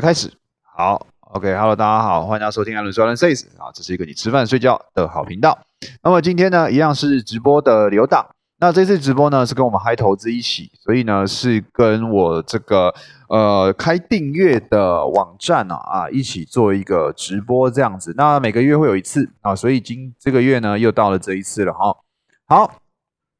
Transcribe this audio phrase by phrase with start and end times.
[0.00, 0.32] 开始，
[0.62, 5.58] 好，OK，Hello，大家好，欢迎大家收听艾伦说 Alan Says 啊，这是一个你吃饭睡觉的好频道。
[6.02, 8.26] 那么今天呢，一样是直播的留档。
[8.58, 12.94] 那这次直播呢，是跟我们嗨投资一起，所以呢，是跟我这个
[13.28, 18.14] 呃开订阅的网站啊啊一起做一个直播这样子。
[18.16, 21.94] 那每个月会有一次啊，所以今这个月呢，又到了这一次了哈。
[22.46, 22.80] 好，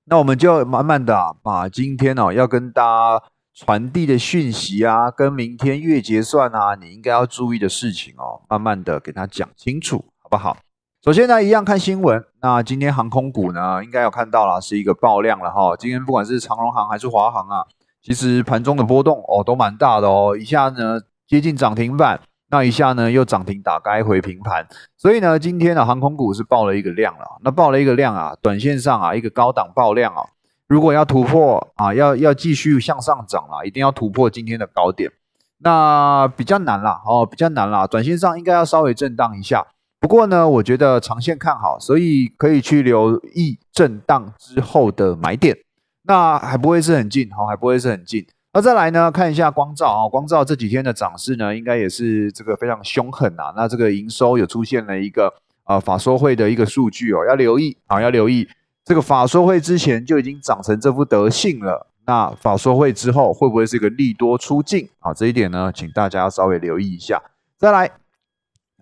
[0.04, 2.82] 那我们就慢慢的把今天呢要跟大
[3.18, 3.24] 家。
[3.54, 10.56] 传递的讯息啊，跟明天月结算啊，你应该要注意的事情哦，慢慢的给他讲清楚，好不好？
[11.04, 12.22] 首先呢，一样看新闻。
[12.42, 15.76] 那今天航空股呢，应该有看到了，是一个爆量了哈。
[15.76, 17.64] 今天不管是长荣航还是华航啊，
[18.02, 20.36] 其实盘中的波动哦，都蛮大的哦。
[20.38, 27.24] 一下呢接近涨停板，那一下呢又涨停打开回平盘，所以呢，今天的航空股是爆了一个量了。
[27.42, 30.22] 那爆了一个量啊，短线上啊，一个高档爆量啊。
[30.70, 35.10] 如果要突破啊，要要继续向上涨啦，一定要突破今天的高点，
[35.58, 39.66] 那比较难啦，哦，比较难啦，短线上应该要稍微震荡一下。
[39.98, 45.56] 不过呢，我觉得长线看好，所以可以去留意震荡之后的买点。
[46.04, 48.24] 那还不会是很近，好，还不会是很近。
[48.52, 53.52] 那再来呢，看一下光照啊，光照这几天的涨势呢，应该也是这个非常凶狠啊。
[53.56, 58.48] 那这个营收有出现了一个呃法说会的一个数据哦，要留意啊，要留意。
[58.84, 65.14] 这个法说会之前就已经长成这副德性了，那法说会之后会不会是一个利多出尽啊？
[65.14, 67.22] 这一点呢，请大家稍微留意一下。
[67.58, 67.90] 再来，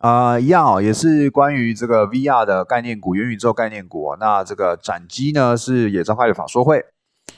[0.00, 4.16] 啊，一样哦，也是关于这个 VR 的概念股、元宇宙概念股。
[4.18, 6.84] 那这个展机呢，是也召开了法说会。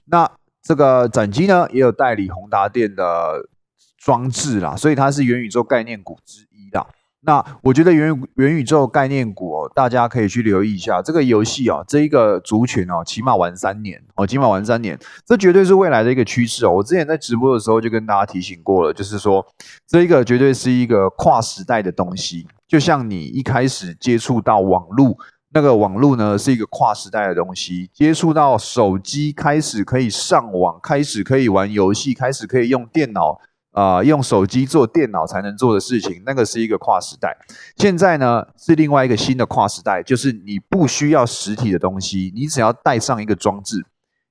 [0.05, 0.31] 那
[0.63, 3.49] 这个展机呢，也有代理宏达电的
[3.97, 6.87] 装置啦，所以它是元宇宙概念股之一的。
[7.23, 16.71] 那我觉得元元宇宙概念股哦，大家可以去留意一下这个游戏哦，这一个族群哦，起码玩三年哦，起码玩三年，这绝对是未来的一个趋势哦。
[16.71, 19.45] 我之前在直播的时候就跟大家提醒过了，就是说
[19.87, 25.15] 这一个绝对是一个跨时代的东西，就像你一开始接触到网络，
[25.53, 33.39] 那个网络呢是一个跨时代的东西，接触到手机开始可以上网，开始可以玩游戏，开始可以用电脑。
[33.73, 37.37] 啊，用手机做电脑才能做的事情，那个是一个跨时代。
[37.77, 43.85] 现在呢，是另外一个新的跨时代，就是你不需要实体的东西，你只要带上一个装置，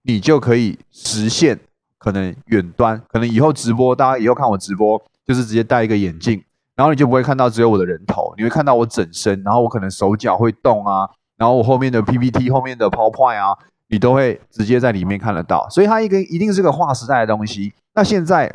[0.04, 1.58] 你就可以实现
[1.98, 6.44] 可能远端，可能以后直播，大家以后看我直播，就是直接戴一个眼镜，
[6.76, 13.58] 然后你就不会看到只有我的人头，你会看到我整身，然后我可能手脚会动啊，然后我后面的 PPT、后面的 PowerPoint 啊，
[13.88, 15.66] 你都会直接在里面看得到。
[15.70, 17.74] 所以它一个一定是个划时代的东西。
[17.96, 18.54] 那现在。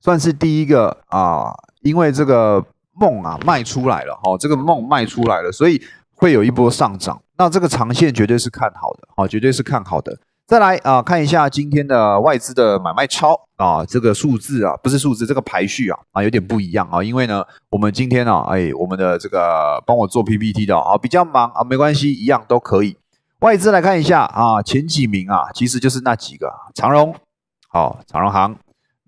[0.00, 2.64] 算是第一个啊，因为这个
[2.94, 5.80] 梦啊卖出来了哈，这个梦卖出来了，所以
[6.14, 7.20] 会有一波上涨。
[7.36, 10.18] 那这个长线绝对是看好的，好，绝对是看好的。
[10.46, 17.02] 再来啊，看一下今天的外资的买卖超啊，这个数字啊，不是数字，这个排序啊啊有点不一样啊。
[17.02, 22.96] 因为呢，我们今天呢，哎，我们的这个帮我做 PPT 的啊比较忙啊，没关系，一样都可以。
[23.40, 27.14] 外资来看一下啊，前几名啊，其实就是那几个长荣，
[27.68, 28.56] 好，长荣行。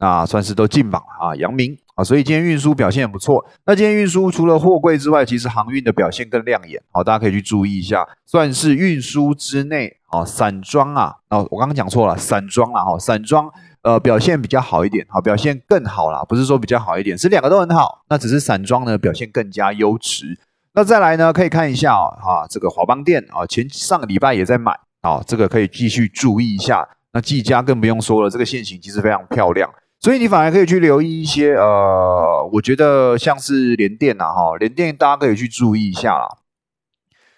[0.00, 3.44] 那算是都进榜了啊，阳明啊，所以今天运输表现很不错。
[3.66, 8.08] 那今天运输除了货柜之外，其实航运的表现更亮眼，好，大家可以去注意一下。
[8.24, 13.52] 算是运输之内啊，散装啊，哦，我刚刚讲错了，散装了哈，散装
[13.82, 18.02] 呃表现比较好一点，好，表现更好啦，不是说比较好一点，是两个都很好。
[18.08, 20.40] 那只是散装呢表现更加优质。
[20.72, 24.72] 那再来呢，可以看一下啊，这个华邦店啊，前上个礼拜也在买
[25.02, 26.88] 啊，这个可以继续注意一下。
[27.12, 29.68] 那技嘉更不用说了，这个线型其实非常漂亮。
[30.00, 36.38] 所以你反而可以去留意一些，呃，我觉得像是联电呐，哈，联电大家可以去注意一下啦。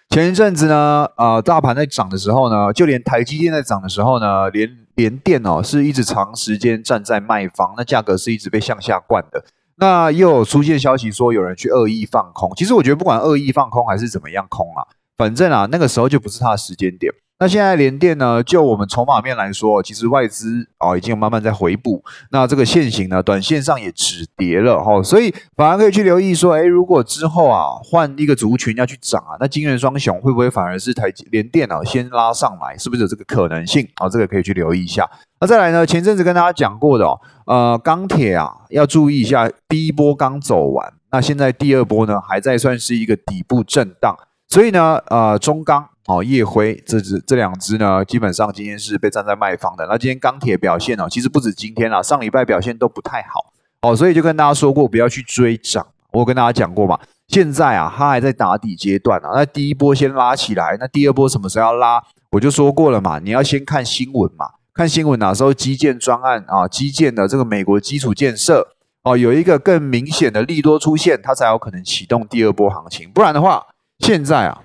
[0.09, 9.43] 前一阵子呢，呃，大盘在涨的时候呢，就连台积电在涨的时候呢，连连电哦，是一直长时间站在卖方，那价格是一直被向下灌的。
[9.75, 14.87] 那又有出现消息说有人去恶意放空，其实我觉得不管恶意放空还是怎么样空啊，
[15.17, 17.11] 反正啊，那个时候就不是它的时间点。
[17.43, 18.41] 那现在联电呢？
[18.41, 22.01] 就我们筹码面来说，其实外资啊已经慢慢在回补。
[22.31, 32.77] 那这个线型呢，短线上也止跌了哈，所以反而可以去留意说，哎，如果之后啊换一个族群要去涨啊，那金元双雄会不会反而是台联电啊先拉上来？
[32.77, 33.85] 是不是有这个可能性？
[33.97, 35.05] 好，这个可以去留意一下。
[35.41, 35.85] 那再来呢？
[35.85, 44.17] 前阵子跟大家讲过的哦，呃，钢铁啊要注意一下，第一波刚走完，那现在第二波呢还在算是一个底部震荡，
[44.53, 45.89] 所以呢，呃，中钢。
[46.05, 49.87] 哦，夜辉这只这两只呢，基本上今天是被站在卖方的。
[49.89, 53.51] 那今天钢铁表现哦，其实不止今天啦，上礼拜表现都不太好
[53.81, 55.87] 哦，所以就跟大家说过，不要去追涨。
[56.11, 59.31] 我跟大家讲过嘛，现在啊，它还在打底阶段啊。
[59.33, 62.03] 那第一波先拉起来，那第二波什么时候要拉？
[62.31, 68.67] 我就说过了嘛，你要先看新闻嘛，看新闻哪时候基建专案啊，基建的这个美国基础建设
[69.03, 73.09] 哦，有一个更明显的利多出现，它才有可能启动第二波行情。
[73.09, 73.63] 不然的话，
[74.03, 74.61] 现在啊，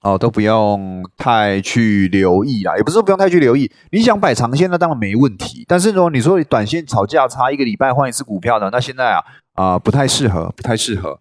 [0.00, 3.70] 哦，都不用太去留意啦，也不是说不用太去留意。
[3.90, 5.62] 你想摆长线，那当然没问题。
[5.68, 9.20] 但是呢，你说短线炒价差一个礼拜换一次股票的，那现在啊
[9.52, 11.20] 啊不太适合，不太适合。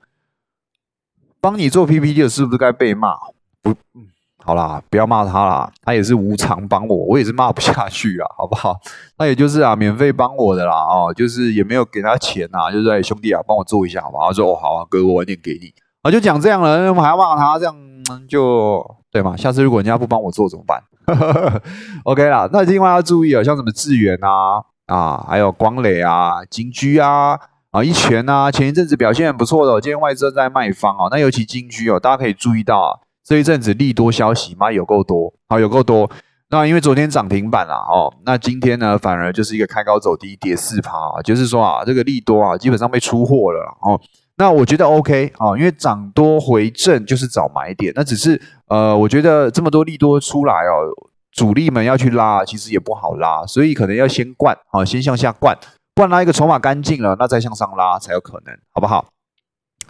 [1.42, 3.16] 帮你做 PPT 的是不是该被骂？
[3.62, 3.76] 不，
[4.42, 8.80] 好啦，不要骂他啦，他也是无偿帮我，我也是骂不下去啊，好不好？
[9.18, 14.28] 那也就是啊，免费帮我的啦，哦，就是也没有给他钱呐，就是兄弟啊，帮我做一下好不好？
[14.28, 15.74] 他说哦，好啊，哥，我晚点给你。
[16.06, 17.76] 啊，就讲这样了，那我还要骂他，这样
[18.30, 19.36] 就对嘛？
[19.36, 20.80] 下次如果人家不帮我做怎么办？
[22.06, 27.40] OK 啦，那另外要注意啊，像什么智远啊，啊，还有光磊啊、金居啊、
[27.72, 33.00] 啊一拳啊，前一阵子表现很不错的，今天外资在卖方哦，那尤其金居哦，大家可以注意到啊。
[33.24, 36.08] 这一阵子利多消息嘛有够多，好有够多。
[36.52, 44.00] 那因为昨天涨停板了哦，那今天呢反而就是一个开高走低，跌四趴，就是说啊，这个利多啊基本上被出货了哦。
[44.38, 47.94] 那我觉得 OK 啊，因为涨多回正就是找买点。
[47.96, 50.92] 那只是呃，我觉得这么多利多出来哦，
[51.32, 55.58] 主力们要去拉，其实也不好拉，所以可能要先灌啊，先向下灌，
[55.96, 59.06] 灌拉一个筹码干净了，那再向上拉才有可能，好不好？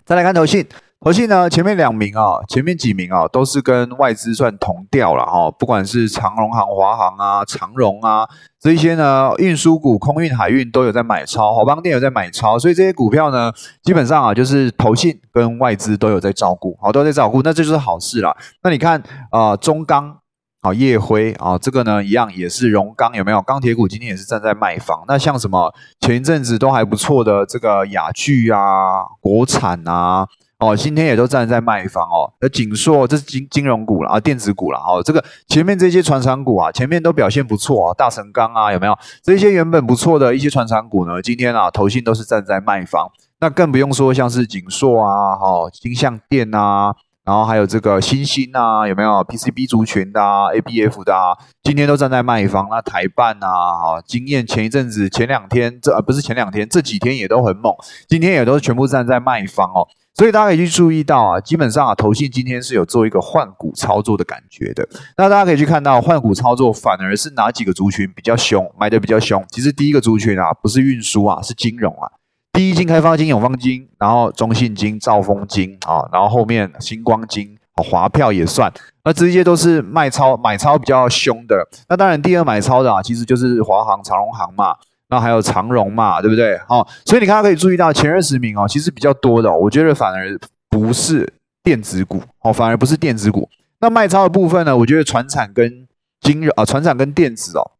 [0.05, 0.65] 再来看投信。
[1.01, 5.51] 投信呢，前面两名啊，前面几名啊，都是跟外资算同调了哈。
[5.51, 8.27] 不管是长荣行、华航啊、长荣啊
[8.59, 13.51] 这一些呢，运输股、空运、海运都有在买超，好邦电有在买超，所以这些股票呢，
[13.83, 18.35] 基本上啊，就是投信跟外资都有在照顾，好都在照顾，那这就是好事啦。
[18.63, 20.17] 那你看啊，中钢
[20.65, 23.39] 啊、叶辉啊，这个呢一样也是荣钢有没有？
[23.43, 25.03] 钢铁股今天也是站在卖方。
[25.07, 25.71] 那像什么
[26.01, 30.27] 前一阵子都还不错的这个雅聚啊、国产啊。
[30.57, 32.31] 哦，今天也都站在卖方哦。
[32.39, 35.03] 那锦硕这是金金融股了啊，电子股了哦。
[35.03, 38.97] 这个前面这些船厂股啊，前面都表现不错啊，大成钢啊，有没有？
[39.21, 43.11] 这些原本不错的一些船厂股呢，今天啊，投信都是站在卖方。
[43.41, 46.95] 那更不用说像是锦硕啊，哈，金相电啊，
[47.25, 52.67] 然后还有这个新兴啊，有没有？PCB 族群的啊，ABF 的啊，今天都站在卖方。
[52.69, 57.73] 那台办啊，哈，经验前一阵子前两天这呃不是前两天这几天也都很猛，
[58.07, 59.87] 今天也都全部站在卖方哦。
[60.13, 64.87] 所以大家可以去注意到啊，基本上啊，投信今天是有做一个换股操作的感觉的。
[65.17, 69.43] 那大家可以去看到换股操作反而是哪几个族群比较凶，买的比较凶。
[69.49, 72.07] 其实第一个族群啊，不是运输啊，是金融啊。
[72.55, 78.71] 第一金、开发金、永方金，然后中信金、兆丰金啊，然后后面星光金、华票也算。
[79.03, 81.67] 那这些都是卖超买超比较凶的。
[81.89, 84.73] 那当然第二买超的啊，其实就是华航、长荣航嘛。
[85.09, 86.57] 那还有长荣嘛，对不对？
[86.65, 91.31] 好，所以你看可以注意到前二十名哦，其实比较多的，我觉得反而不是
[91.61, 93.49] 电子股哦，反而不是电子股。
[93.81, 95.85] 那卖超的部分呢，我觉得船产跟
[96.21, 97.71] 金融啊，船产跟电子哦，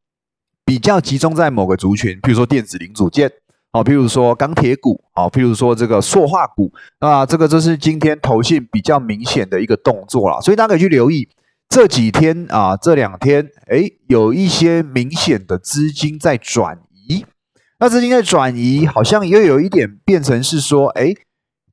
[0.65, 3.31] 比较集中在某个族群，比如说电子零组件
[3.75, 10.39] 哦，譬如说钢铁股哦，譬如说这个塑化股啊，这个就是今天投信比较明显的一个动作了。
[10.39, 11.27] 所以大家可以去留意
[11.67, 17.25] 这几天啊，这两天哎，有一些明显的资金在转移。
[17.77, 21.13] 那资金在转移，好像又有一点变成是说，哎，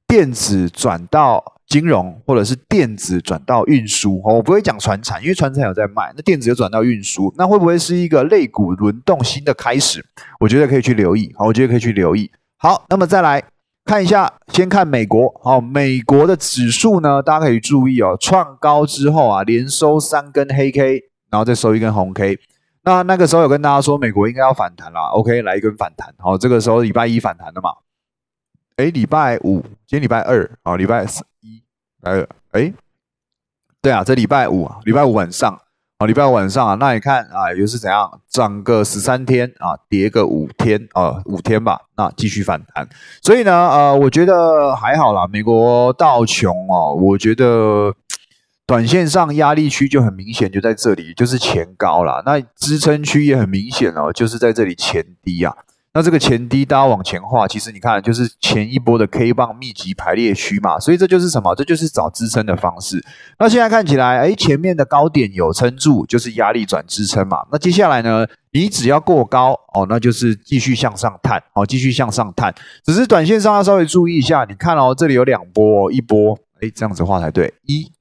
[0.08, 4.20] 电子转到金融，或者是电子转到运输。
[4.26, 6.12] 哦，我不会讲船产，因为船产有在卖。
[6.14, 10.04] 那电子又转到运输，那会不会是一个类股轮动新的开始？
[10.40, 11.32] 我觉得可以去留意。
[11.34, 12.30] 好，我觉得可以去留意。
[12.58, 13.42] 好，那么再来
[13.86, 15.32] 看一下，先看美国。
[15.42, 22.38] 好，美国的指数呢，大家可以注意哦，创高之后啊，连收三根黑 K，然后再收一根红 K。
[22.84, 25.06] 那那个时候有跟大家说，美国应该要反弹啦。
[25.14, 26.12] OK，来一根反弹。
[26.18, 27.70] 好，这个时候礼拜一反弹的嘛。
[28.76, 31.04] 哎，礼拜五，今天礼拜二啊，礼拜
[31.42, 31.61] 一，
[32.02, 32.72] 来，哎，
[33.80, 35.58] 对啊，这礼拜五，礼拜五晚上，
[35.98, 42.88] 好，礼拜五晚上啊，那你看啊，又是怎样涨个十三天啊，跌个五天啊，五天吧，那继续反弹。
[43.22, 45.26] 所以呢，呃，我觉得还好啦。
[45.26, 47.94] 美国道穷哦，我觉得。
[48.64, 52.22] 短线上压力区就很明显，就在这里，就是前高了。
[52.24, 55.54] 那支撑区也很明显哦，就是在这里前低啊。
[55.94, 60.80] 那这个前低，大家往前画，其实你看，就是前一波的 K 棒密集排列区嘛。
[60.80, 61.54] 所以这就是什么？
[61.54, 63.04] 这就是找支撑的方式。
[63.38, 67.46] 那现在看起来，哎，前面的高点有撑住，就是压力转支撑嘛。
[67.52, 72.54] 那接下来呢，你只要过高哦，那就是继续向上探，哦，继续向上探。
[72.84, 77.92] 只是短线上要稍微注意一下，你看哦，这里有两波，一波，哎，这样子画才对，一。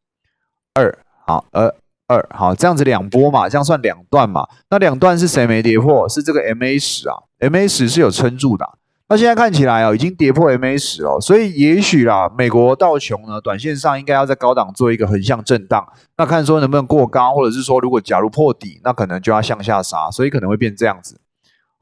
[0.73, 1.75] 二好，呃，
[2.11, 4.45] 二好，这样子两波嘛，这样算两段嘛？
[4.69, 6.09] 那两段是谁没跌破？
[6.09, 8.67] 是这个 MA 十啊，MA 十是有撑住的。
[9.07, 15.85] 那现在看起来啊，已经跌破 MA 十哦，所以也许啦，美国道琼呢，短线上应该要在高档做一个横向震荡。
[16.17, 21.19] 那看说能不能过高，或者是说如果假如破底，那可能就要向下杀，所以可能会变这样子。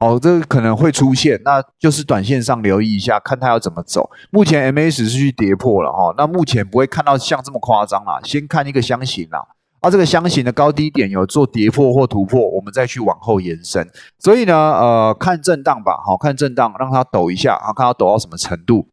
[0.00, 4.10] 哦，这个可能会出现，那就是短线上留意一下，看它要怎么走。
[4.30, 9.46] 目前 MA 十是去跌破了哈，那目前不会看到像这么夸张啦，先看一个箱型啦。
[9.80, 13.88] 啊，这个箱型的高低点有做跌破或突破，我们再去往后延伸。
[14.18, 18.88] 所以呢，呃，看震荡吧，好看震荡，让它抖一下，好看它抖到什么程度。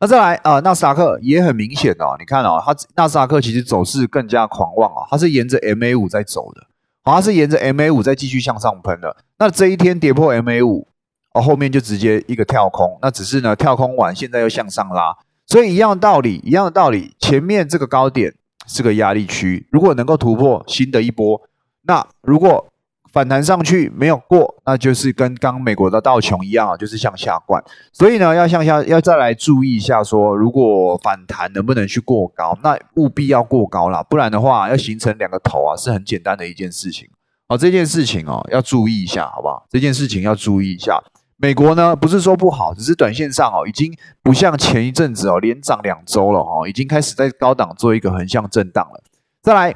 [0.00, 6.62] 那再来啊，纳斯达克也很明显哦，你看哦，它纳斯达克其实走势更加狂妄啊，它是沿着 MA 五在走的，
[7.04, 9.14] 好，它是沿着 MA 五在继续向上喷的。
[9.38, 10.88] 那这一天跌破 MA 五，
[11.34, 15.14] 哦，后面就直接一个跳空，那只是呢跳空完，现在又向上拉，
[15.46, 18.34] 所以一样的道理，一样的道理，前面这个高点。
[18.66, 21.40] 是个压力区，如果能够突破新的一波，
[21.82, 22.66] 那如果
[23.12, 27.62] 反弹上去没有过，那就是跟刚美国的道琼一样啊，就是向下灌。
[27.92, 37.06] 所以呢，要向下要再来注意一下，说如果反弹能不能去过高，那务必要过高啦，不然的话要形成两个头啊，是很简单的一件事情。
[37.48, 39.66] 好，这件事情哦要注意一下，好不好？
[39.68, 40.98] 这件事情要注意一下。
[41.42, 49.02] 美国呢，不是说不好，只是短线上哦，已经不像前一阵子哦，连涨两周了哦，已经开始在高档做一个横向震荡了。
[49.42, 49.74] 再来，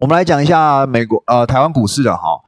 [0.00, 2.42] 我们来讲一下美国呃台湾股市的哈，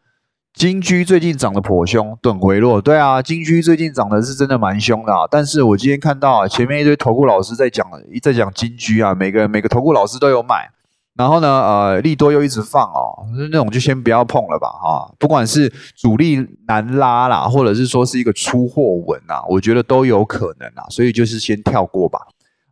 [0.52, 2.78] 金居最近涨得颇凶，等回落。
[2.78, 7.86] 对啊，金居最近涨的是真的蛮凶的啊，但是我今天看到啊，前面一堆投顾老师在讲
[8.22, 10.68] 在讲金居啊，每个每个投顾老师都有买。
[11.16, 22.18] 然后呢，呃，利多又一直放哦，那种就先不要碰了吧，哈，不管是主力难拉啦，或者是说是一个出货稳啊，我觉得都有可能啊，所以就是先跳过吧。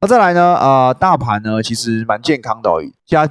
[0.01, 3.27] 那再来呢，呃，大盘呢其实蛮健康的哦，加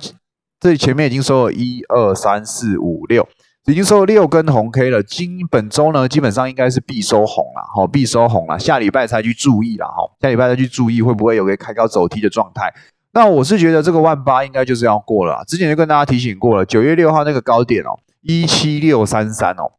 [0.59, 3.27] 这前面已经收了一二三四五六，
[3.67, 12.73] 已经收了六根红 K 了，今本周呢基本上应该是必收红了，哈，必收红了，下礼拜才去注意了，哈，下礼拜再去注意会不会有个开高走低的状态。
[13.13, 19.73] 那我是觉得这个万八应该就是要过了，之前就跟大家提醒过了，九月六号那个高点哦，一七六三三哦，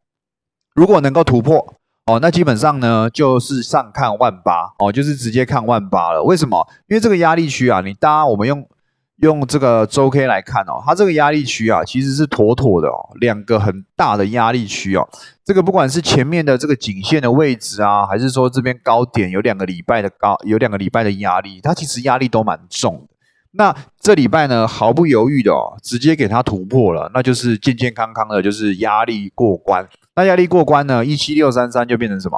[0.73, 1.75] 如果能够突破
[2.05, 6.23] 哦，那基本上呢就是上看万八哦，就是直接看万八了。
[6.23, 6.65] 为什么？
[6.87, 8.65] 因为这个压力区啊，你搭我们用
[9.17, 15.05] 用这个周 K 来看哦，它这个压力区啊其实是妥妥的哦，两个很大的压力区哦，
[15.43, 23.14] 这个不管是前面的这个颈线的位置啊，还是说这边高点有两个礼拜的高，有两个礼拜的压力，它其实压力都蛮重的。
[23.57, 29.87] 那这礼拜呢，毫不犹豫的哦，直接给它突破了，那就是健健康康的，就是压力过关。
[30.15, 32.37] 那压力过关呢，一七六三三就变成什么？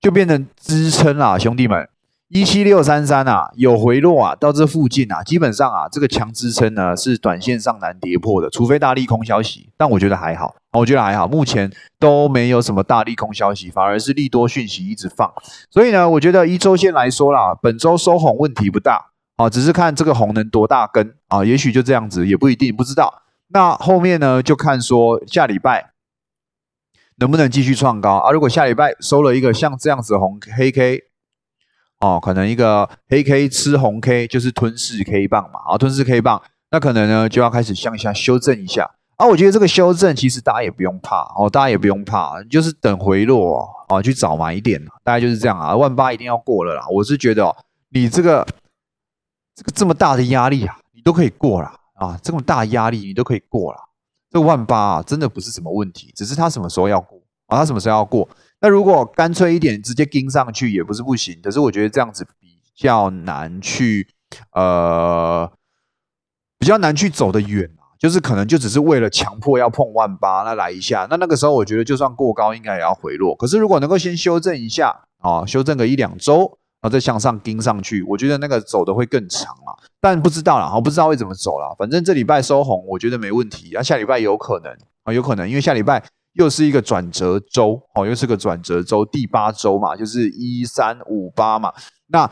[0.00, 1.88] 就变成支撑啦，兄弟们，
[2.28, 9.70] 一七六三三啊，有回落啊，到这附近啊，基本上啊，这个强支撑呢是短线上难跌破的，除非大利空消息。
[9.76, 15.32] 但我觉得还好，我觉得还好，目前都没有什么大利空消息，反而是利多讯息一直放。
[15.70, 19.06] 所以呢，我觉得一周线来说啦，本周收红问题不大。
[19.38, 23.22] 啊，只是看这个红能多大根啊，也许就这样子，也不一定，不知道。
[23.50, 25.92] 那后面呢，就看说下礼拜
[27.18, 28.32] 能不能继续创高啊。
[28.32, 31.04] 如果下礼拜收了一个像这样子红黑 K，
[32.00, 36.42] 哦，可能一个黑 K 吃红 K 就是吞噬 K 棒嘛，啊，吞噬 K 棒，
[36.72, 39.26] 那可能呢就要开始向下修正一下啊。
[39.26, 45.76] 我觉得这个修正其实大家也不用怕哦，大家也不用怕，就是等回落啊，去找买点，大概就是这样啊。
[45.76, 47.56] 万八一定要过了啦，我是觉得哦，
[47.90, 48.44] 你这个。
[49.58, 52.16] 这个这么大的压力啊，你都可以过了啊！
[52.22, 53.80] 这么大压力你都可以过了，
[54.30, 57.58] 这万八啊，真的不是什么问题，只是他什么时候要过啊？
[57.58, 58.28] 他什么时候要过？
[58.60, 61.40] 那如果干脆一点，直接盯上去也不是不行。
[61.42, 64.06] 可是我觉得这样子比较难去，
[64.52, 65.50] 呃，
[66.60, 67.98] 比较难去走得远啊。
[67.98, 73.34] 就是可能就只是为了强迫要碰万八，那来一下，那那个时候我觉得就算过高，应该也要回落。
[73.34, 76.60] 可是如果能够先修正一下啊，修正个一两周。
[76.80, 81.74] 然后再向上盯上去，我觉得那个走的会更长啊，但不知道啦，我不知道会怎么走啦。
[81.76, 83.74] 反正这礼拜收红，我觉得没问题。
[83.74, 86.00] 啊，下礼拜有可能啊，有可能，因为下礼拜
[86.34, 91.72] 又是一个转折周，哦，又是个转折周，第八周嘛，就是一三五八嘛。
[92.06, 92.30] 那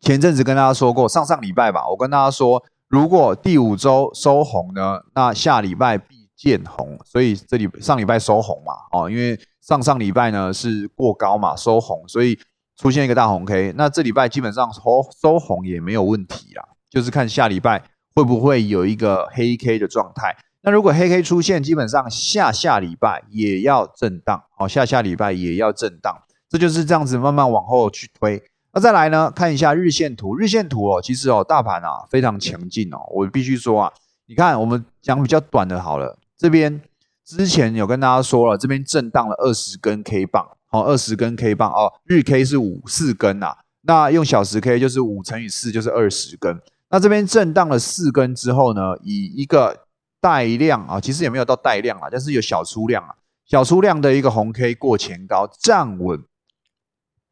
[0.00, 6.98] 前阵子跟大家说过，上上礼拜吧，我跟大家说，如果第五周收红呢，那下礼拜必见红。
[7.04, 12.36] 所以这里上礼拜收红嘛，哦，因为上上礼拜呢是过高嘛，收红，所以。
[12.80, 14.80] 出现一个大红 K，那这礼拜基本上收
[15.20, 17.84] 收红也没有问题啦，就是看下礼拜
[18.14, 20.34] 会不会有一个黑 K 的状态。
[20.62, 28.42] 那如果黑 K 出现，基本上下下礼拜也要震荡，哦，下下礼拜也要震荡，这就是这样子慢慢往后去推。
[28.72, 33.92] 那再来呢，看一下日线图，日线图哦，其实哦，大盘啊非常强劲哦，我必须说啊，
[34.26, 36.80] 你看我们讲比较短的好了，这边
[37.26, 40.48] 之前有跟大家说了，这边震荡了二十根 K 棒。
[40.70, 46.58] 好，二十根 K 棒哦，日 K 是五四根呐，那用小时 K 就是五乘以四就是二十根。
[46.88, 49.86] 那这边震荡了四根之后呢，以一个
[50.20, 53.14] 带量啊，其实也没有到带量啊，但是有小出量啊，
[53.46, 56.22] 小出量的一个红 K 过前高站稳，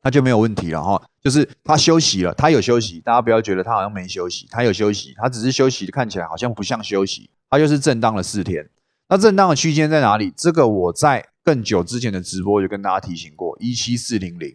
[0.02, 1.00] 那就没有问题了哈。
[1.23, 8.68] 就是它休息了，它有休息，大家不要觉得它好像没休息，它有休息，它只是休息，看起来好像不像休息，它就是震荡了四天。
[9.09, 10.33] 那震荡的区间在哪里？
[10.37, 14.54] 这个我在更久之前的直播就跟大家提醒过，一七四零零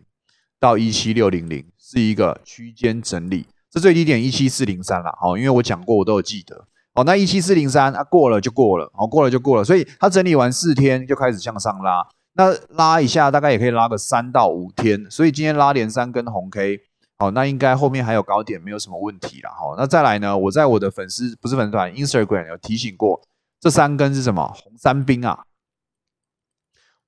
[0.59, 6.67] 到一七六零零是一个区间整理，这最低点一七四零三了，好，因为我讲过，我都有记得。
[6.93, 16.79] 哦，那一七四零三啊，过了就过了，好，过了就过了，所以它整理完四天就开始向上拉，那拉一下大概也可以拉个三到五天，所以今天拉连三根红 K，
[17.17, 23.19] 好，那应该后面还有高点，没有什么问题了，好，那再来呢，我在我的粉丝不是粉丝团 Instagram 有提醒过，
[23.59, 24.45] 这三根是什么？
[24.53, 25.39] 红三兵啊，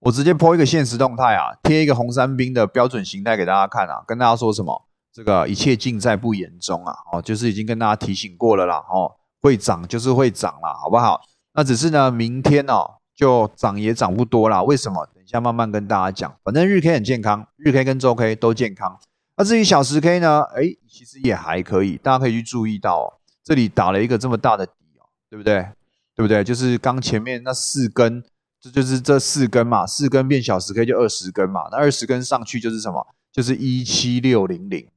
[0.06, 4.86] 我直接抛一个现实动态啊，贴一个红三兵的标准形态给大家看啊，跟大家说什么？
[5.12, 9.12] 这个一切尽在不言中啊，哦，就是已经跟大家提醒过了啦，哦。
[9.42, 11.22] 会涨就是会涨了，好不好？
[11.54, 14.62] 那只是呢，明天哦就涨也涨不多啦。
[14.64, 15.06] 为什么？
[15.14, 16.36] 等一下慢慢跟大家讲。
[16.44, 19.00] 反正日 K 很健康，日 K 跟周 K 都健康。
[19.38, 20.42] 那至于小时 K 呢？
[20.56, 25.68] 哎，其实也还可以，大家可以去注意到哦，这里打了一个这么大的底哦，对不对？
[26.16, 26.44] 对不对？
[26.44, 28.24] 就是刚前面那四根，
[28.66, 33.06] 这就是这四根嘛，四根变小时 K 就二十根嘛，那二十根上去就是什么？
[33.32, 34.88] 就是一七六零零。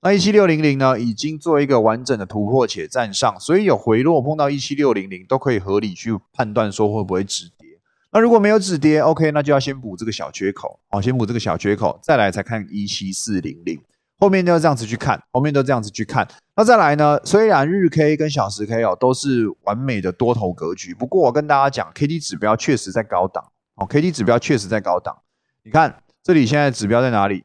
[0.00, 7.80] 那一七六零零呢，已经做一个完整的突破且站上，所以有回落碰到一七六零零都可以合理去判断说会不会止跌。
[8.12, 13.80] 那如果没有止跌，OK，那就要先补这个小缺口，好，先补这个小缺口，再来才看一七四零零，
[14.18, 16.28] 后面都要这样子去看，后面都这样子去看。
[16.58, 23.44] 那再来呢，虽然日 K 跟小时 K 哦都是完美的多头格局，不过我跟大家讲，K D 指标确实在高档，
[23.74, 25.14] 哦，K D 指标确实在高档。
[25.62, 27.44] 你看这里现在指标在哪里？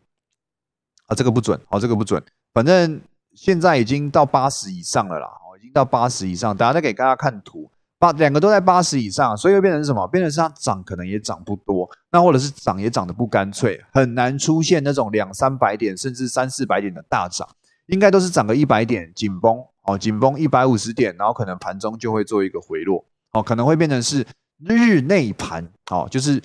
[1.07, 2.23] 啊，这个不准，哦，这个不准。
[2.53, 3.01] 反正
[3.35, 6.55] 现在已经到八十以上了啦，哦，已经到八十以上。
[6.55, 10.07] 大家再给大家看图，八两个都在八十以上，所以会变成什么？
[10.07, 17.45] 变成是它涨可能也涨不多，那或者是涨也涨得不干脆，很难出现那种两三百点甚至三四百点的大涨，
[17.87, 24.25] 应该都是涨个一百点紧绷，哦，紧绷一百五十点，然后可能盘中就会做一个回落，哦，可能会变成是
[24.59, 26.41] 日内盘，哦，就是。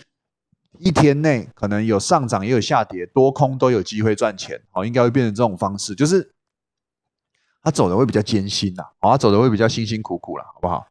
[0.78, 6.34] 一天内可能有上涨也有下跌，多空都有机会赚钱，哦，应该会变成这种方式，就是
[7.62, 10.86] 他走的会比较艰辛呐，好，他走的会比较辛辛苦苦了，好不好？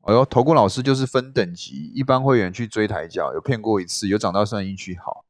[0.00, 5.24] 哎呦，投顾老师就是分等级，一般会员去追抬轿，有骗过一次，有涨到算运气好。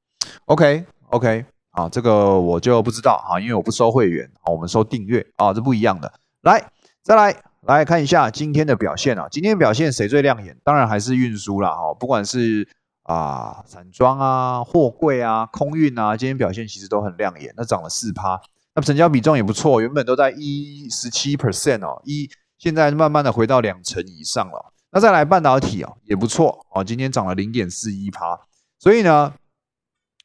[0.47, 6.11] OK OK，啊，这个我就不知道啊，因为我不收会员，啊，我们收订阅啊，这不一样的。
[6.41, 6.71] 来，
[7.03, 7.37] 再来。
[7.67, 10.55] 来看一下今天的表现啊，今天表现谁最亮眼？
[10.63, 12.69] 当然还是运输啦，哈，不管是
[13.05, 18.39] 啊散装啊、货柜啊、空运啊，今天表现其实都很亮眼，那涨了四趴，
[18.75, 24.71] 那成交比重也不错，原本都在一十七 percent 哦，一现在慢慢的回到两成以上了。
[24.93, 28.39] 那再来半导体哦，也不错哦，今天涨了零点四一趴，
[28.79, 29.33] 所以呢，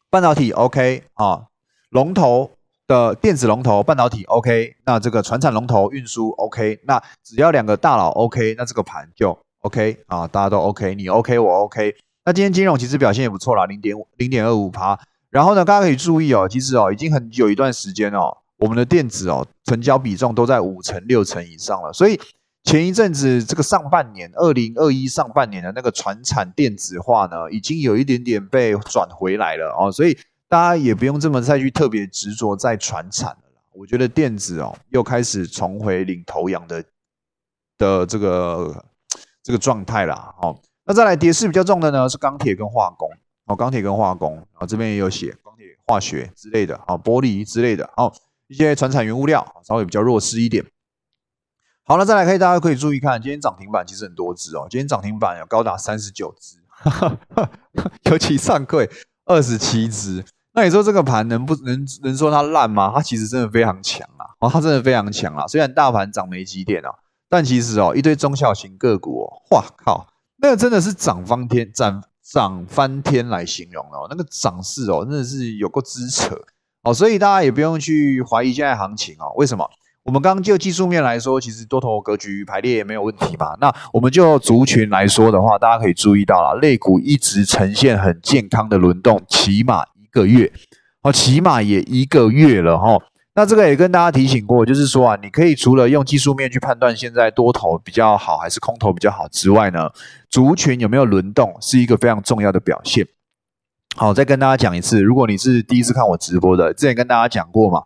[0.10, 1.46] 半导体 OK 啊，
[1.90, 2.52] 龙头。
[2.90, 11.96] 的电子龙头半导体 OK，那这个船产龙头运输 OK，那只要两个大佬 OK，那这个盘就 OK 啊，大家都 OK，你 OK 我 OK。
[12.26, 15.00] 那今天金融其实表现也不错啦，零点零点二五趴。
[15.30, 21.94] 然后呢，大家可以注意哦，其实哦已经很有一段时间哦，我们的电子哦成交比重都在五成六成以上了。
[21.94, 22.20] 所以
[22.70, 30.16] 前一阵子这个上半年二零二一上半年的那个船产电子化呢，已经有一点点被转回来了哦，所以。
[30.48, 33.62] 大家也不用这么再去特别执着在船产了啦。
[33.72, 36.84] 我觉得电子哦又开始重回领头羊的
[37.78, 38.84] 的这个
[39.44, 40.16] 这个状态了。
[40.42, 43.08] 哦，那再来跌势比较重的呢是钢铁跟化工。
[43.46, 48.12] 哦，钢铁跟化工，然后这边也有写钢铁化学之类的，哦，玻璃之类的，哦，
[48.48, 50.66] 一些船产原物料稍微比较弱势一点。
[51.90, 56.58] 好了，再来可以大家可以注意看，今天涨停板其实很多只哦，今天涨停板有高达三十九只，
[58.12, 58.88] 尤其上柜
[59.26, 60.24] 二十七只。
[60.54, 62.92] 那你说这个盘能不能能说它烂吗？
[62.94, 64.30] 它其实真的非常强啊！
[64.40, 65.48] 哦，它真的非常强啊！
[65.48, 66.92] 虽然大盘涨没几点啊，
[67.28, 70.06] 但其实哦，一堆中小型个股，哦，哇靠，
[70.38, 76.36] 那个真的是涨翻天，涨涨翻天来形容哦，那个涨势哦，真的是有过支扯
[76.84, 79.34] 哦，所以大家也不用去怀疑现在行情哦。
[79.36, 79.68] 为什么？
[80.10, 83.56] 我们刚刚就技术面来说，其实多头格局排列也没有问题吧？
[83.62, 90.10] 那我们就族群来说的话，大家可以注意到了，类股一直呈现很健康的轮动，起码一。
[90.12, 90.52] 个月，
[91.04, 93.00] 哦，起码也一个月了哈。
[93.36, 99.88] 那这个也跟大家提醒过，就是说啊，你可以除了用技术面去判断现在多头比较好还是空头比较好之外呢，
[100.28, 103.06] 族群有没有轮动是一个非常重要的表现。
[103.96, 107.84] 好，再跟大家讲一次，如果你是第一次看我直播的，之前跟大家讲过嘛，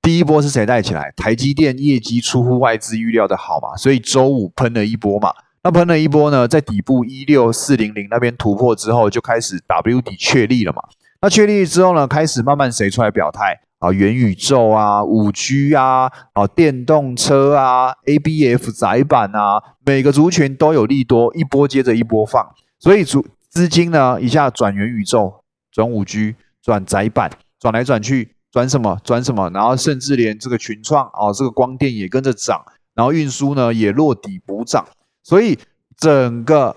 [0.00, 1.12] 第一波是谁带起来？
[1.16, 5.32] 台积电业绩出乎外资预料的好嘛，所以周五喷了一波嘛。
[5.62, 10.82] 那喷了一波呢，在底部一六四零零那边突破之后，就开始 W 底确立了嘛。
[11.20, 13.90] 那确立之后呢，开始慢慢谁出来表态啊？
[13.92, 22.48] 元宇宙啊，五 G 啊，啊，电动车啊，ABF 窄板啊，每个族群都有利多，一波接着一波放。
[22.78, 28.98] 所以主资金呢，一下转元宇宙，转五 G，转窄板，转来转去，转什么？
[29.04, 29.50] 转什么？
[29.50, 34.86] 然后甚至连这个群创啊，这个光电也跟着涨，然后运输呢也落底补涨。
[35.22, 35.58] 所以
[35.96, 36.74] 整个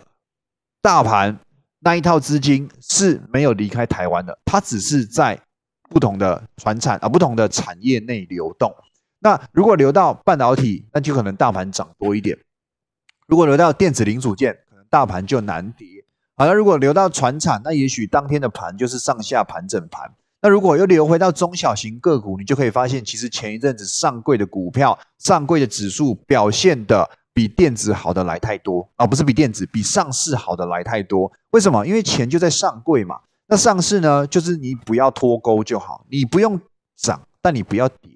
[0.82, 1.40] 大盘
[1.80, 5.40] 那一套资金是没有离开台湾的，它只是在
[5.90, 8.76] 不同的船产啊、不同的产业内流动。
[9.20, 12.36] 那如果流到半导体，那就可能大盘涨多一点；
[13.28, 15.88] 如果流到电子零组件，可能大盘就难跌。
[16.36, 20.14] 好了，如果流到船产，那也许当天的盘就是上下盘整盘。
[20.42, 27.10] 那如果又流回到中小型个股，你就可以发现，其实前一阵子上柜的股票、上柜的指数表现的。
[27.34, 31.32] 比电子好的来太多啊，不是比电子，比上市好的来太多。
[31.52, 31.88] 为什么？
[31.88, 33.22] 因为钱就在上柜嘛。
[33.48, 36.60] 那上市呢，就是你不要脱钩就好，你不用
[36.98, 38.12] 涨，但你不要跌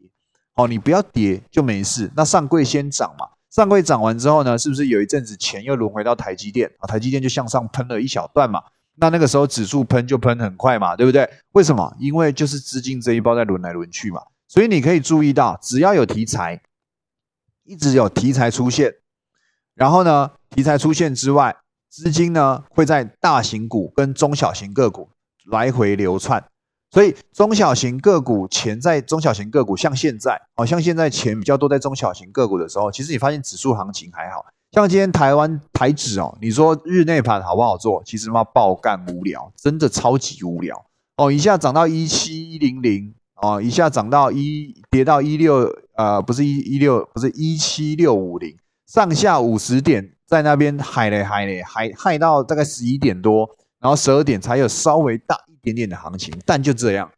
[0.56, 2.12] 哦，你不要跌就没事。
[2.14, 6.86] 那上柜先涨嘛，上柜涨完之后呢，是不是有一阵子钱又轮回到台积电啊？
[6.86, 8.62] 台积电就向上喷了一小段嘛。
[8.96, 11.30] 那那个时候指数喷就喷很快嘛，对不对？
[11.52, 11.96] 为什么？
[12.00, 14.22] 因为就是资金这一包在轮来轮去嘛。
[14.48, 16.62] 所以你可以注意到，只要有题材，
[17.64, 18.94] 一直有题材出现。
[19.74, 21.58] 然后呢，题材出现之外，
[21.90, 25.10] 资金呢会在大型股跟中小型个股
[25.52, 26.42] 来回流窜，
[26.92, 38.04] 所以中小型个股钱在中小型个股，像现在，好像现在钱比较多在中小型个股的时候，其实你发现指数行情还好，像今天台湾台指哦，你说日内盘好不好做？
[38.04, 40.86] 其实妈爆干无聊，真的超级无聊
[41.16, 48.54] 哦，一下涨到一七零零哦，一下涨到一跌到一六呃，不是一一六，不是一七六五零。
[48.86, 57.10] 上下五十点在那边嗨嘞嗨嘞嗨嗨到大概十一点多，然后十二点才有稍微大一点点的行情，但就这样，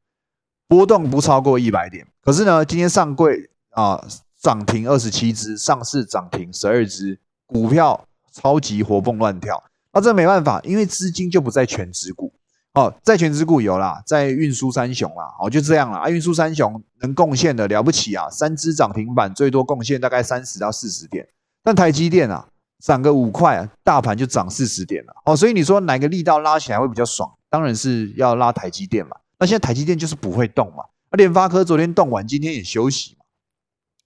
[0.67, 2.05] 波动不超过一百点。
[2.21, 4.05] 可是呢，今天上柜啊
[4.39, 9.63] 涨停二十七只，上市涨停十二只，股票超级活蹦乱跳。
[9.91, 12.31] 那这没办法，因为资金就不在全指股
[12.73, 15.97] 哦，在全指股有啦，在运输三雄啦，哦就这样啦。
[15.97, 21.27] 啊，运输三雄能贡献的了不起啊，三只涨停板最多贡献大概三十到四十点。
[21.63, 22.47] 但台积电啊，
[22.79, 25.35] 涨个五块，大盘就涨四十点了哦。
[25.35, 27.31] 所以你说哪个力道拉起来会比较爽？
[27.49, 29.17] 当然是要拉台积电嘛。
[29.39, 30.83] 那现在台积电就是不会动嘛。
[31.09, 33.25] 那联发科昨天动完，今天也休息嘛。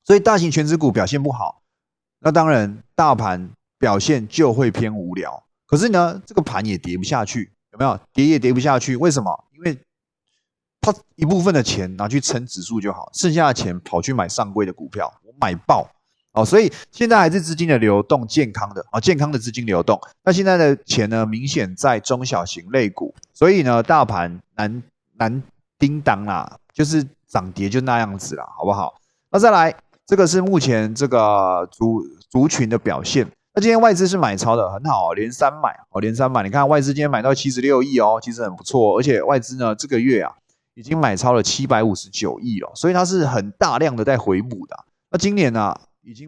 [0.06, 1.61] 所以大型全指股表现不好，
[2.22, 5.44] 那当然大盘表现就会偏无聊。
[5.66, 8.00] 可是呢，这个盘也跌不下去，有没有？
[8.14, 9.46] 跌也跌不下去，为什么？
[9.58, 9.78] 因为
[10.80, 15.90] 他一部分的钱拿去撑指数就好，剩下的钱跑去买上柜的股票，我买爆。
[16.34, 20.00] 哦，所以现在还是资金的流动健康的啊，健康的资金流动。
[20.24, 24.82] 那现在的钱呢，明显在中小型类股，所以呢，大盘难
[25.18, 25.44] 难
[25.78, 28.94] 叮当啦，就是涨跌就那样子了，好不好？
[29.30, 29.76] 那再来，
[30.12, 33.26] 这个是目前这个族族群的表现。
[33.54, 36.43] 那今天外资是买超的，很好，连三买哦，连三买。
[36.43, 38.97] 你看外资今天买到七十六亿哦，其实很不错。
[38.97, 40.34] 而且外资呢，这个月啊，
[40.74, 44.76] 已经买超了七百五十九亿了，所以它是很大量的在回补的。
[45.12, 45.74] 那今年呢？
[46.02, 46.28] 已经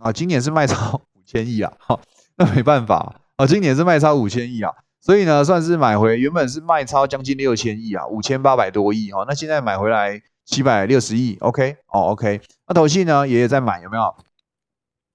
[0.00, 1.98] 啊，今年是卖超 五千亿啊，哈，
[2.36, 14.14] 那没办法啊，今年是卖超五千亿啊，所以呢，算是买回，原本是卖超将近六千亿啊，五千八百多亿哈，那现在买回来七百六十亿，OK，哦，OK，那投信呢也有在买，有没有？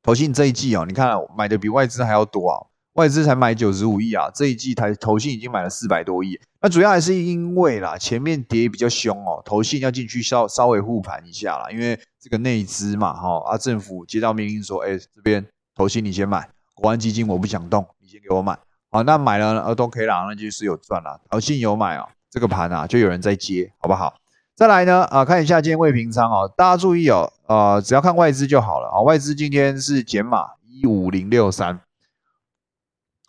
[0.03, 2.67] 投信这一季哦，你看买的比外资还要多啊。
[2.93, 24.13] 外资才买九十五亿啊，这一季台投信已经买了四百多亿，那主要还是因为啦，前面跌比较凶哦，投信要进去稍稍微护盘一下啦，因为这个内资嘛，哈啊政府接到命令说，哎这边投信你先买，国安基金我不想动，你先给我买，好那买了呃都可以啦，那就是有赚了，投信有买哦，这个盘啊就有人在接，好不好？
[24.61, 31.79] 再来呢啊看一下今天未平仓哦，大家注意哦，呃只要看外资就好了啊，外资今天是减码一五零六三。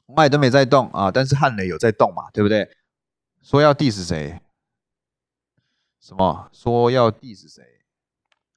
[0.09, 2.69] 外都没在动啊，但是汉雷有在动嘛，对不对？
[3.41, 4.43] 说要 diss 谁？
[6.03, 6.51] 什么？
[6.53, 7.63] 说要 diss 谁？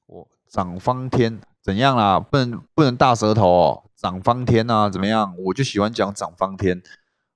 [0.07, 2.19] 我涨方天怎样啦？
[2.19, 5.33] 不能不能大舌头哦，涨方天啊，怎么样？
[5.45, 6.83] 我就喜欢讲涨方天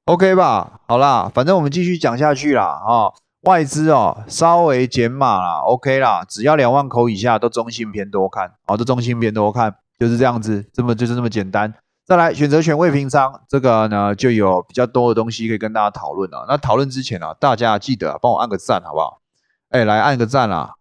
[0.03, 0.81] ，OK 吧？
[0.85, 3.13] 好啦，反正我们继续讲下去啦啊！
[3.41, 11.73] 外资哦，稍微减码啦，OK 啦，只要两万口以下都中性偏多看，好，都中性偏多看，就是这样子，这么就是这么简单。
[12.05, 16.45] 再来选择权未平仓，这个呢就有比较多的东西可以跟大家讨论了。
[16.49, 19.21] 那讨论之前啊，大家记得帮我按个赞，好不好？
[19.69, 20.73] 哎，来按个赞啦，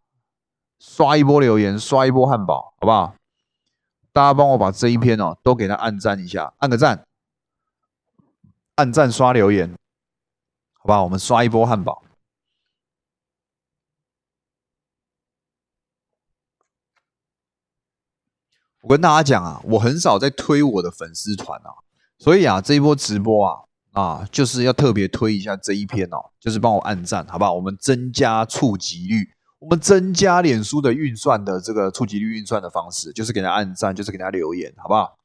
[0.81, 3.15] 刷一波留言，刷一波汉堡，好不好？
[4.13, 7.05] 大家帮我把这一篇哦都给他按赞一下，按个赞，
[8.75, 9.73] 按赞刷留言，
[10.81, 11.03] 好吧？
[11.05, 12.03] 我们刷一波汉堡。
[18.83, 21.71] 我跟大家讲啊，我很少在推我的粉丝团啊，
[22.19, 23.59] 所以啊，这一波直播啊
[23.93, 27.53] 啊，就是要特别推一下这一篇哦，就是帮我按赞，好不好？
[27.53, 35.19] 我们增加触及率，我们增加脸书的运算的这个触及率运算的方式，就是给他按赞，就是给他留言，好不好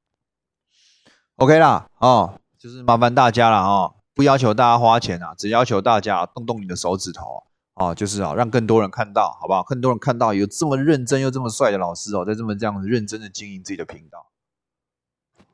[1.35, 7.43] ？OK 啦，哦，就是麻烦大家了哦，不要求大家花钱啊，只要求大家动动你的手指头。
[7.75, 9.63] 哦，就是啊，让更多人看到，好不好？
[9.63, 14.27] 更多人看到有这么认真又这么帅的老师哦，在这么这样认真的经营自己的频道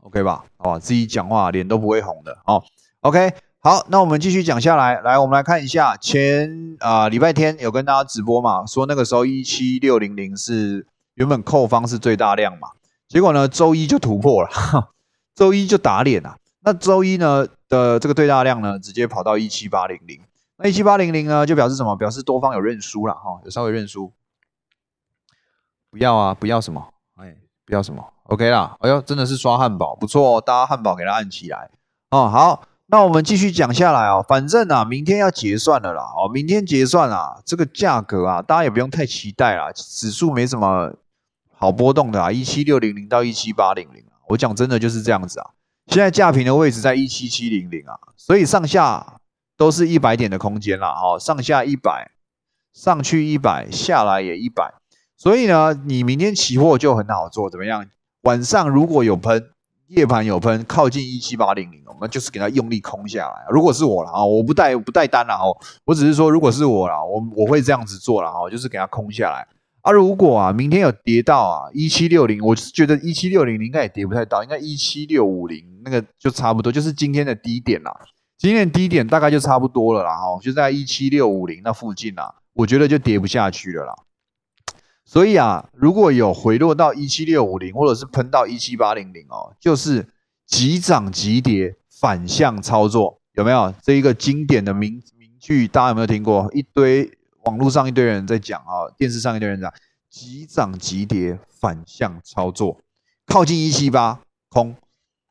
[0.01, 0.43] ，OK 吧？
[0.57, 2.61] 哦，自己讲话脸都不会红的哦。
[3.01, 12.71] OK，好，那我们继续讲下来，来，我们来看一下前啊礼拜天有跟大家直播嘛，说那个时候一七六零零是原本扣方是最大量嘛，
[13.07, 14.49] 结果呢周一就突破了，
[15.33, 16.35] 周一就打脸了。
[16.61, 20.19] 那周一呢的这个最大量呢，直接跑到一七八零零。
[20.61, 21.95] 那一七八零零呢，就表示什么？
[21.95, 24.11] 表示多方有认输了哈，有稍微认输。
[25.89, 26.93] 不要啊，不要什么？
[27.15, 27.33] 哎，
[27.65, 28.75] 不要什么？OK 啦。
[28.81, 31.71] 哎呦，真的是刷汉堡，不错哦，大家汉堡给它按起来
[32.11, 32.27] 哦。
[32.27, 34.23] 好，那我们继续讲下来哦。
[34.27, 36.03] 反正啊，明天要结算了啦。
[36.17, 39.71] 哦，明天结算啊，这个价格啊，大家也不用太期待啦。
[39.71, 40.93] 指数没什么
[41.55, 44.19] 好波动的啊，一七六零零到一七八零零啊。
[44.27, 45.51] 我讲真的就是这样子啊。
[45.87, 49.18] 现在价平的位置在一七七零零啊，所以上下。
[49.59, 52.11] 都是一百点的空间啦，哦，上下一百，
[52.73, 54.73] 上去一百，下来也一百，
[55.17, 57.85] 所以呢，你明天期货就很好做，怎么样？
[58.21, 59.49] 晚上如果有喷，
[59.87, 63.45] 夜盘有喷，靠近一七八零零，我们就是给它用力空下来。
[63.49, 65.51] 如果是我了啊，我不带不带单了哦，
[65.83, 69.45] 我只是说，如果是我了，我我会这样子做了哈，就是给它空下来。
[69.81, 77.91] 啊，如果啊，明天有跌到啊一七六零，我是觉得一七六零零应该也跌不太到，应该一七六五零那个就差不多，就是今天的低点啦。
[78.39, 83.93] 今天低点大概就差不多了啦，哈，就在一七六五零那附近啦，我觉得就跌不下去了啦。
[85.03, 90.07] 所以啊，如果有回落到一七六五零，或者是喷到一七八零零哦，就是
[90.45, 93.73] 急涨急跌反向操作，有没有？
[93.83, 96.49] 这一个经典的名名句，大家有没有听过？
[96.53, 97.11] 一堆
[97.43, 99.69] 网络上一堆人在讲啊，电视上一堆人讲，
[100.09, 102.79] 急涨急跌反向操作，
[103.25, 104.73] 靠近一七八空，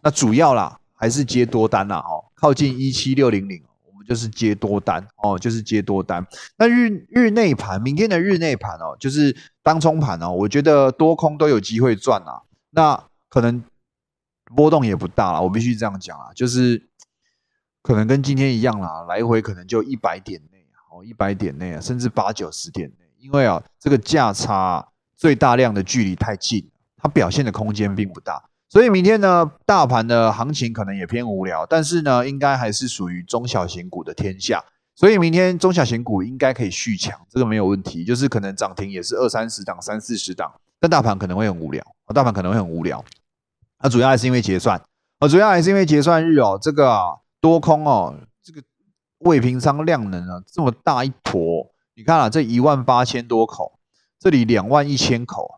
[0.02, 2.27] 那主要啦还是接多单啦，哈。
[2.40, 6.24] 靠近一七六零零，我们就是接多单哦，就是接多单。
[6.56, 12.42] 那日日内盘，明天的日内盘哦，就是当冲盘哦，我觉得多空都有机会赚啊。
[12.70, 13.62] 那可能
[14.54, 16.88] 波动也不大，我必须这样讲啊，就是
[17.82, 28.47] 可能跟今天一样啦，来回可能就一百点内哦，一百点内啊，甚至八九十点内，因为啊，这个价差最大量的距离太近，它表现的空间并不大。
[28.70, 34.62] 所以明天呢，大盘的行情可能也偏无聊，但是呢，应该还是属于中小型股的天下。
[34.94, 38.04] 所以明天中小型股应该可以续强，这个没有问题。
[38.04, 43.02] 就是可能涨停也是二三十档、三四十档，但大盘可能会很无聊啊，大盘可能会很无聊。
[43.80, 44.78] 那主要还是因为结算
[45.20, 47.00] 啊，主要还是因为结算日哦，这个
[47.40, 48.60] 多空哦，这个
[49.20, 53.78] 未平仓量能啊这么大一坨，你看啊，这一万八千多口，
[54.18, 55.57] 这里两万一千口。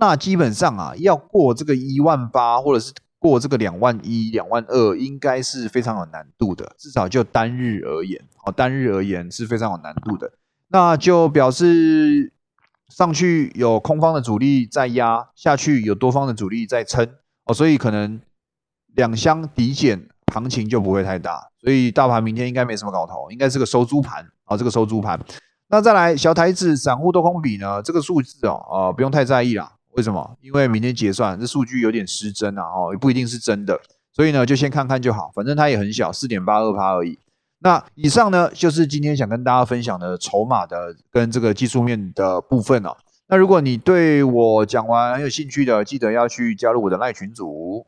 [0.00, 6.74] 那基本上啊，要过这个一万八，或者是过这个两万一、两万二，应该是非常有难度的。
[6.76, 10.30] 至少就单日而言，哦，单日而言是非常有难度的。
[10.68, 12.32] 那就表示
[12.90, 17.08] 上去有空方的主力在压，下去有多方的主力在撑，
[17.46, 18.20] 哦，所以可能
[18.94, 21.48] 两相抵减，行情就不会太大。
[21.62, 25.18] 所以大盘明天应该没什么搞头，应该是个收租盘啊，这个收租盘。
[25.70, 27.82] 那再来小台子散户多空比呢？
[27.82, 29.72] 这个数字哦，啊，不用太在意啦。
[29.98, 30.38] 为什么？
[30.40, 33.76] 因为明天结算，这数据有点失真啊，哦，也不一定是真的，
[34.12, 37.18] 所以呢，就先看看就好，反正它也很小，四点八二趴而已。
[37.58, 42.96] 那以上呢，就是今天想跟大家分享的筹码的跟这个技术面的部分哦。
[43.26, 47.84] 那如果你对我讲完很有兴趣的，记得要去加入我的赖群组，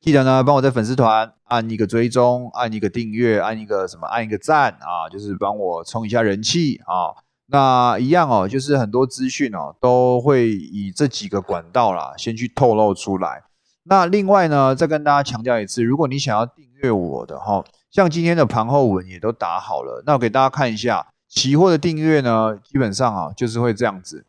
[0.00, 7.12] 记得呢帮我在粉丝团按一个追踪，按一个订阅，按一个什么，按一个赞啊，就是帮我冲一下人气啊。
[7.52, 13.42] 那一样哦，就是很多资讯哦，都会以这几个管道啦，先去透露出来。
[13.82, 24.24] 那另外呢，再跟大家强调一次，如果你想要订阅我的哈，像今天的盘后文也都打好了，那我给大家看一下，期货的订阅呢，基本上啊，就是会这样子，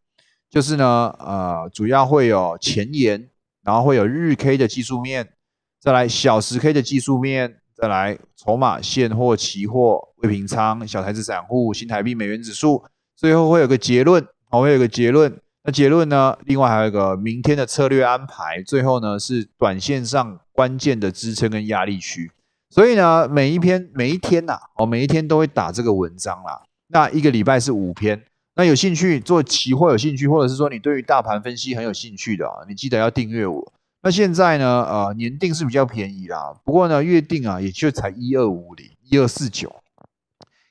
[0.50, 3.30] 就是呢，呃，主要会有前沿，
[3.64, 5.30] 然后会有日 K 的技术面，
[5.80, 12.84] 再来小时 K 的技术面，再来筹码现货、期货、未平仓、小台子散户、新台币、美元指数。
[13.24, 15.34] 最后会有个结论，哦，会有个结论。
[15.64, 16.38] 那结论呢？
[16.44, 18.62] 另外还有一个明天的策略安排。
[18.64, 22.30] 最后呢是短线上关键的支撑跟压力区。
[22.70, 26.64] 所以呢，每一篇每一天呐，哦，每一天都会打这个文章啦。
[26.90, 28.22] 那一个礼拜是五篇。
[28.58, 33.74] 那有兴趣做期货有兴趣，或者是说你对于大盘分析很有兴趣的啊，你记得要订阅我。
[34.02, 39.74] 那现在呢，呃，年定是比较便宜啦，不过呢，月定啊，也就才一二五零、一二四九，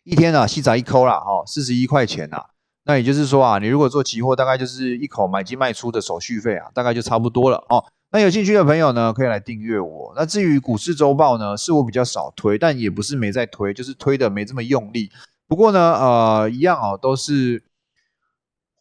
[0.05, 2.45] 一天啊，细仔一扣啦，哈，四十一块钱呐。
[2.85, 7.85] 那也就是说啊，你如果做期货，大概就是一口买进卖出的手续费啊，大概就差不多了哦。
[8.11, 10.13] 那有兴趣的朋友呢，可以来订阅我。
[10.17, 15.11] 那至于股市周报呢，是我比较少推，但也不是没在推，就是推的没这么用力。
[15.47, 17.65] 不过呢，呃，一样哦，都是。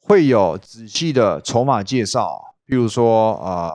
[0.03, 3.71] 会有仔细的筹码介绍，譬如说，呃，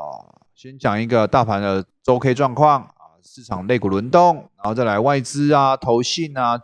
[0.52, 6.58] 先讲一个大盘的周 K 状况啊，市场类股轮动，然后再来外资啊、投信啊、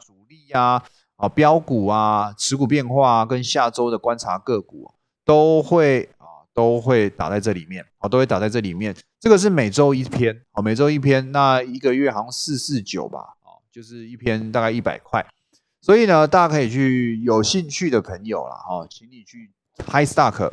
[0.53, 0.83] 啊、
[1.17, 4.93] 啊标股啊、持股变化啊跟下周的观察个股
[5.25, 8.95] 都会啊都会打在这里面啊，都会打在这里面。
[9.21, 15.25] 这个是每周一篇啊，每周一篇，那一个月好像四四九吧，啊，就是一篇大概一百块。
[15.81, 19.51] 所以呢，大家可以去有兴趣的朋友啦，哈，请你去
[19.87, 20.51] High Stock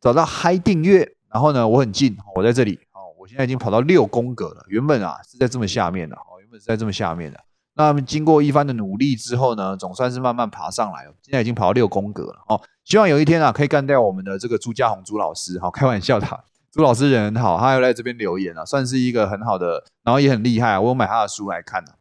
[0.00, 7.38] 找到 High 订阅，然后呢，我很近，我在这里，哦，我现在已经跑到六宫格了，原本啊是在这么下面的，哦，原本是在这么下面的，
[7.80, 16.26] 那经过一番的努力之后呢，总算是慢慢爬上来了，现在已经跑到六宫格了，哦，希望有一天啊，可以干掉我们的这个朱家红朱老师，好，开玩笑的，
[16.70, 21.92] 朱老师人很好，他又来这边留言啊，算是一个很好的，然后也很厉害，我有买他的书来看呢。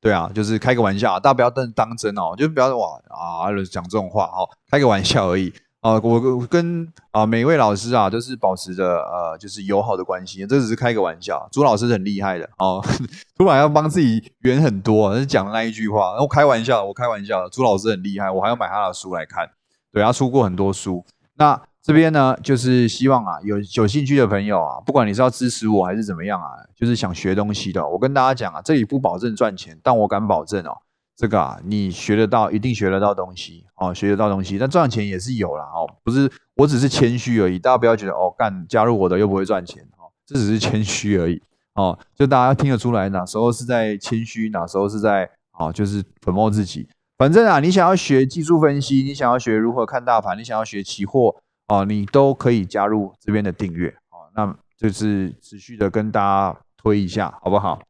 [0.00, 6.00] 对啊，就是开个玩笑，大家不要当当真哦，就不要哇啊讲这种话哦，开个玩笑而已啊。
[6.02, 11.46] 我跟啊每位老师啊都是保持着呃就是友好的关系，这只是开个玩笑。
[11.52, 12.82] 朱老师很厉害的哦，
[13.36, 17.46] 突然要帮自己圆很多，是讲的那一句话，然后开玩笑，我开玩笑。
[17.50, 19.50] 朱老师很厉害，我还要买他的书来看，
[19.92, 21.04] 对，他出过很多书。
[21.34, 21.60] 那。
[21.84, 30.78] 这边呢，就是希望啊，有有兴趣的朋友啊，不管你是要支持我还是怎么样啊，就是想学东西的，我跟大家讲啊，这里不保证赚钱，但我敢保证哦，
[31.22, 41.40] 这个啊，你学得到，一定学得到东西哦，学得到东西，但赚钱也是有啦哦，不是，我只是谦虚而已，大家不要觉得哦，干加入我的又不会赚钱哦，这只是谦虚而已
[41.74, 51.36] 哦，就大家听得出来，哪时候是在谦虚，哪时候是在哦，就是粉墨自己，反正啊，你想要学技术分析，你想要学如何看大盘，你想要学期货。
[51.68, 57.80] 哦，你都可以加入这边的订阅哦，那就是持续的跟大家推一下，好不好？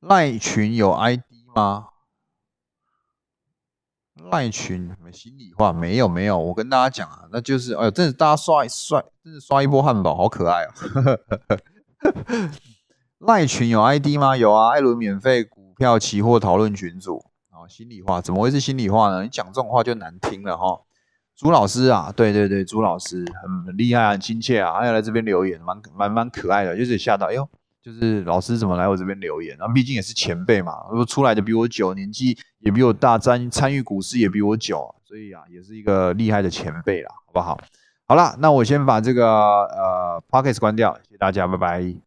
[0.00, 1.16] 赖群有 I
[1.56, 1.88] 吗？
[4.30, 10.72] 赖群心里话没有没有，我跟大家讲啊，那就是哎呦，真的大家刷一刷，真是刷一波汉堡，好可爱哦。
[13.20, 14.36] 赖群有 ID 吗？
[14.36, 17.24] 有啊，艾伦免费股票期货讨论群组。
[17.50, 19.22] 哦，心里话怎么会是心里话呢？
[19.22, 20.80] 你讲这种话就难听了哈。
[21.34, 23.24] 朱老师啊，对对对，朱老师
[23.66, 27.48] 很厉害，很亲切啊，还要来这边留言，蛮蛮蛮可爱的，就是吓到，哎呦，
[27.86, 29.56] 就是老师怎么来我这边留言？
[29.60, 37.56] 那毕竟也是前辈嘛，如果出来的比我久，年纪也比我大，参参与股市也比我久，所以啊，也是一个厉害的前辈啦，好不好？
[38.08, 42.05] 好啦，那我先把这个呃 p o c k e t 关掉，谢谢大家，拜拜。